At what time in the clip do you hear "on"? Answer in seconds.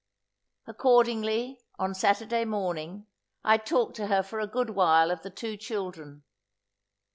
1.77-1.93